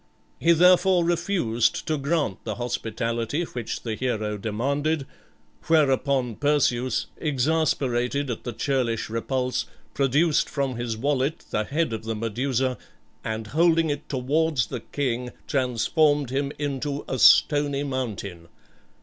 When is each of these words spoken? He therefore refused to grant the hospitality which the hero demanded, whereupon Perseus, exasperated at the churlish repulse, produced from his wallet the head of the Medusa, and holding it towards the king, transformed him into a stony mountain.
He 0.39 0.53
therefore 0.53 1.05
refused 1.05 1.85
to 1.85 1.95
grant 1.95 2.43
the 2.43 2.55
hospitality 2.55 3.43
which 3.43 3.83
the 3.83 3.93
hero 3.93 4.35
demanded, 4.35 5.05
whereupon 5.67 6.37
Perseus, 6.37 7.05
exasperated 7.17 8.31
at 8.31 8.43
the 8.43 8.51
churlish 8.51 9.11
repulse, 9.11 9.67
produced 9.93 10.49
from 10.49 10.75
his 10.75 10.97
wallet 10.97 11.45
the 11.51 11.65
head 11.65 11.93
of 11.93 12.03
the 12.05 12.15
Medusa, 12.15 12.79
and 13.23 13.45
holding 13.45 13.91
it 13.91 14.09
towards 14.09 14.65
the 14.65 14.79
king, 14.79 15.29
transformed 15.47 16.31
him 16.31 16.51
into 16.57 17.05
a 17.07 17.19
stony 17.19 17.83
mountain. 17.83 18.47